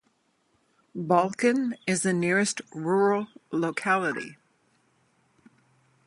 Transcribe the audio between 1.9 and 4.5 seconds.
the nearest rural locality.